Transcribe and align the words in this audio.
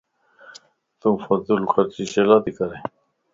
تون 0.99 1.15
فضول 1.25 1.63
خرچي 1.71 2.03
ڇيلا 2.11 2.37
تو 2.43 2.51
ڪرين؟ 2.57 2.83